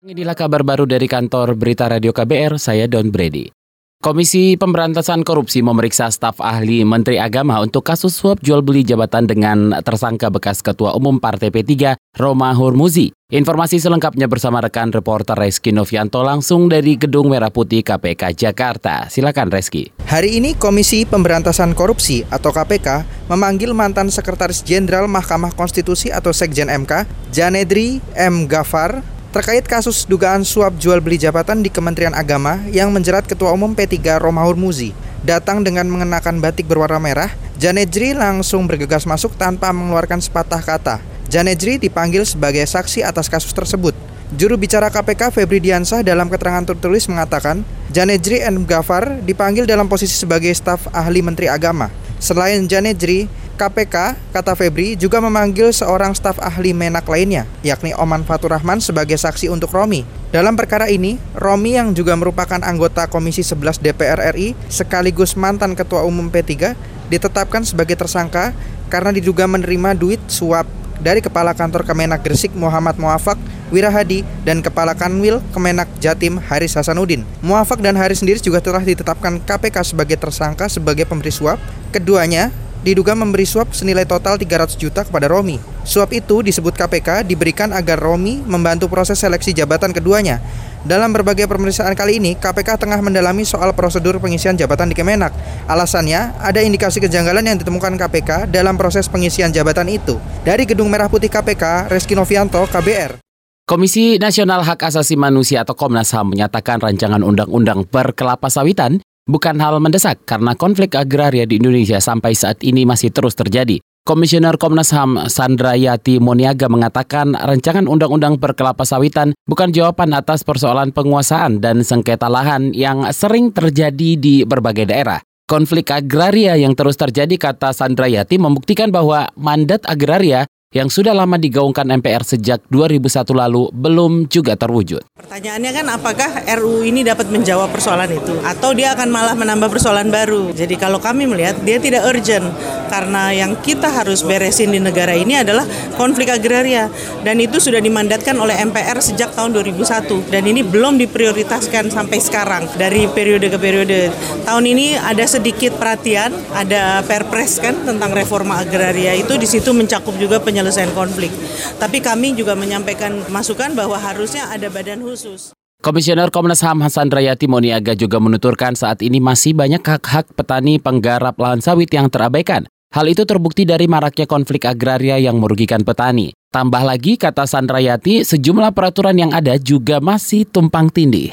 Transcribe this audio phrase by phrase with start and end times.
[0.00, 3.52] Inilah kabar baru dari kantor Berita Radio KBR, saya Don Brady.
[4.00, 9.76] Komisi Pemberantasan Korupsi memeriksa staf ahli Menteri Agama untuk kasus suap jual beli jabatan dengan
[9.84, 13.12] tersangka bekas Ketua Umum Partai P3, Roma Hormuzi.
[13.28, 19.04] Informasi selengkapnya bersama rekan reporter Reski Novianto langsung dari Gedung Merah Putih KPK Jakarta.
[19.12, 19.92] Silakan Reski.
[20.08, 26.72] Hari ini Komisi Pemberantasan Korupsi atau KPK memanggil mantan Sekretaris Jenderal Mahkamah Konstitusi atau Sekjen
[26.72, 27.04] MK,
[27.36, 28.48] Janedri M.
[28.48, 33.78] Gafar, terkait kasus dugaan suap jual beli jabatan di Kementerian Agama yang menjerat Ketua Umum
[33.78, 34.90] P3 Roma Hurmuzi.
[35.22, 40.96] Datang dengan mengenakan batik berwarna merah, Janejri langsung bergegas masuk tanpa mengeluarkan sepatah kata.
[41.30, 43.94] Janejri dipanggil sebagai saksi atas kasus tersebut.
[44.34, 47.62] Juru bicara KPK Febri Diansah dalam keterangan tertulis mengatakan,
[47.94, 48.66] Janejri N.
[48.66, 51.86] Gafar dipanggil dalam posisi sebagai staf ahli Menteri Agama.
[52.20, 58.52] Selain Janejri, KPK, kata Febri, juga memanggil seorang staf ahli menak lainnya, yakni Oman Fatur
[58.52, 60.04] Rahman sebagai saksi untuk Romi.
[60.28, 66.04] Dalam perkara ini, Romi yang juga merupakan anggota Komisi 11 DPR RI sekaligus mantan Ketua
[66.04, 66.76] Umum P3
[67.08, 68.52] ditetapkan sebagai tersangka
[68.92, 73.36] karena diduga menerima duit suap dari Kepala Kantor Kemenak Gresik Muhammad Muafak
[73.72, 77.24] Wirahadi dan Kepala Kanwil Kemenak Jatim Haris Hasanuddin.
[77.40, 81.58] Muafak dan Haris sendiri juga telah ditetapkan KPK sebagai tersangka sebagai pemberi suap.
[81.90, 85.60] Keduanya diduga memberi suap senilai total 300 juta kepada Romi.
[85.84, 90.40] Suap itu disebut KPK diberikan agar Romi membantu proses seleksi jabatan keduanya.
[90.80, 95.28] Dalam berbagai pemeriksaan kali ini, KPK tengah mendalami soal prosedur pengisian jabatan di Kemenak.
[95.68, 100.16] Alasannya, ada indikasi kejanggalan yang ditemukan KPK dalam proses pengisian jabatan itu.
[100.40, 103.20] Dari Gedung Merah Putih KPK, Reski Novianto, KBR.
[103.68, 108.98] Komisi Nasional Hak Asasi Manusia atau Komnas HAM menyatakan rancangan undang-undang berkelapa sawitan
[109.28, 113.80] bukan hal mendesak karena konflik agraria di Indonesia sampai saat ini masih terus terjadi.
[114.00, 120.88] Komisioner Komnas HAM Sandra Yati Moniaga mengatakan rancangan undang-undang perkelapa sawitan bukan jawaban atas persoalan
[120.90, 125.20] penguasaan dan sengketa lahan yang sering terjadi di berbagai daerah.
[125.44, 131.34] Konflik agraria yang terus terjadi kata Sandra Yati membuktikan bahwa mandat agraria yang sudah lama
[131.34, 133.02] digaungkan MPR sejak 2001
[133.34, 135.02] lalu belum juga terwujud.
[135.18, 140.14] Pertanyaannya kan apakah RU ini dapat menjawab persoalan itu atau dia akan malah menambah persoalan
[140.14, 140.54] baru.
[140.54, 142.54] Jadi kalau kami melihat dia tidak urgent
[142.86, 145.66] karena yang kita harus beresin di negara ini adalah
[145.98, 146.86] konflik agraria
[147.26, 152.70] dan itu sudah dimandatkan oleh MPR sejak tahun 2001 dan ini belum diprioritaskan sampai sekarang
[152.78, 154.14] dari periode ke periode.
[154.46, 160.14] Tahun ini ada sedikit perhatian, ada Perpres kan tentang reforma agraria itu di situ mencakup
[160.14, 161.32] juga penyelesaian penyelesaian konflik.
[161.80, 165.56] Tapi kami juga menyampaikan masukan bahwa harusnya ada badan khusus.
[165.80, 171.40] Komisioner Komnas HAM Hasan Rayati Moniaga juga menuturkan saat ini masih banyak hak-hak petani penggarap
[171.40, 172.68] lahan sawit yang terabaikan.
[172.92, 176.36] Hal itu terbukti dari maraknya konflik agraria yang merugikan petani.
[176.52, 181.32] Tambah lagi, kata Sandrayati, sejumlah peraturan yang ada juga masih tumpang tindih.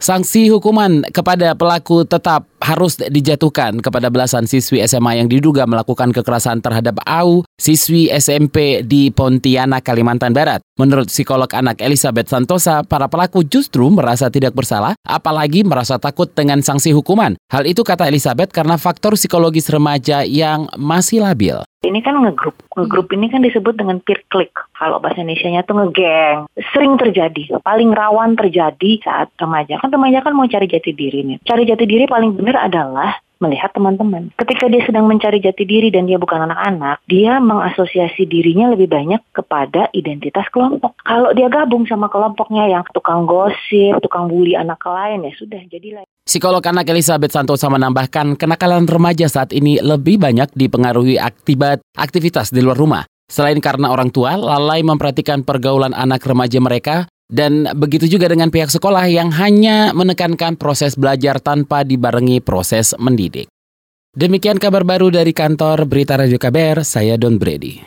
[0.00, 6.64] Sanksi hukuman kepada pelaku tetap harus dijatuhkan kepada belasan siswi SMA yang diduga melakukan kekerasan
[6.64, 10.64] terhadap AU siswi SMP di Pontianak, Kalimantan Barat.
[10.80, 16.64] Menurut psikolog anak Elizabeth Santosa, para pelaku justru merasa tidak bersalah, apalagi merasa takut dengan
[16.64, 17.36] sanksi hukuman.
[17.52, 21.60] Hal itu kata Elizabeth karena faktor psikologis remaja yang masih labil.
[21.80, 22.56] Ini kan ngegrup.
[22.76, 24.52] Ngegrup ini kan disebut dengan peer click.
[24.76, 26.44] Kalau bahasa Indonesia-nya tuh ngegeng.
[26.76, 27.56] Sering terjadi.
[27.60, 29.80] Paling rawan terjadi saat remaja.
[29.80, 31.40] Kan remaja kan mau cari jati diri nih.
[31.40, 34.30] Cari jati diri paling benar adalah melihat teman-teman.
[34.36, 39.20] Ketika dia sedang mencari jati diri dan dia bukan anak-anak, dia mengasosiasi dirinya lebih banyak
[39.32, 40.94] kepada identitas kelompok.
[41.02, 46.04] Kalau dia gabung sama kelompoknya yang tukang gosip, tukang bully anak lain ya sudah jadilah.
[46.28, 52.62] Psikolog anak Elizabeth Santosa menambahkan kenakalan remaja saat ini lebih banyak dipengaruhi akibat aktivitas di
[52.62, 53.02] luar rumah.
[53.30, 58.68] Selain karena orang tua lalai memperhatikan pergaulan anak remaja mereka, dan begitu juga dengan pihak
[58.68, 63.48] sekolah yang hanya menekankan proses belajar tanpa dibarengi proses mendidik.
[64.10, 67.80] Demikian kabar baru dari kantor Berita Radio KBR, saya Don Brady.